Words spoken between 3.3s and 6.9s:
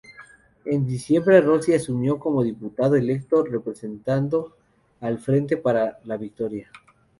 representando al Frente para la Victoria.